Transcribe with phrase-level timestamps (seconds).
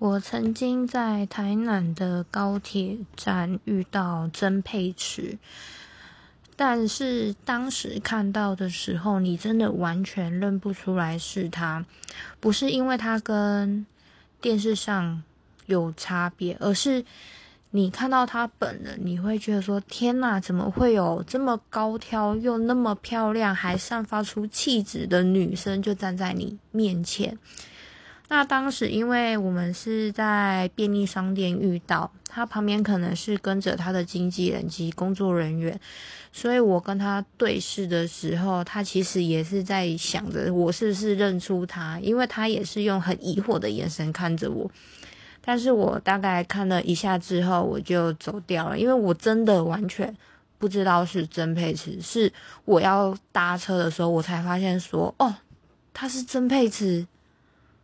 [0.00, 5.36] 我曾经在台南的高铁站遇到曾沛慈，
[6.56, 11.84] 但是当时看到的时候，你真的完全认不出来是他，
[12.40, 13.84] 不是因为他跟
[14.40, 15.22] 电视上
[15.66, 17.04] 有差别，而是
[17.72, 27.36] 你看到他本人，你会觉得说：天哪，怎么会有这么高挑又那么漂亮，还散发出气质的女生就站在你面前？
[28.32, 35.78] 那当时，因为我们是在便利商店遇到他，旁边可能是跟着他的经纪人及工作人员，
[36.30, 44.70] 所以我跟他对视的时候，他其实也是在想着我是不是认出他，因为他也是用很疑惑的眼神看着我。
[45.40, 50.16] 但是我大概看了一下之后，我就走掉了，因为我真的完全
[50.56, 52.32] 不知道是曾佩慈，是
[52.64, 55.34] 我要搭车的时候，我才发现说，哦，
[55.92, 57.04] 他是曾佩慈。